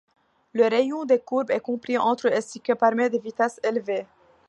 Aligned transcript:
Le 0.53 0.63
rayon 0.67 1.05
des 1.05 1.19
courbes 1.19 1.51
est 1.51 1.59
compris 1.59 1.95
entre 1.99 2.25
et 2.33 2.41
ce 2.41 2.57
qui 2.57 2.73
permet 2.73 3.11
des 3.11 3.19
vitesses 3.19 3.59
élevées. 3.63 4.07